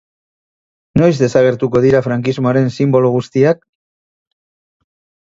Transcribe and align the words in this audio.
Noiz 1.01 1.17
desagertuko 1.25 1.81
dira 1.85 2.01
frankismoaren 2.07 2.71
sinbolo 2.79 3.13
guztiak? 3.17 3.63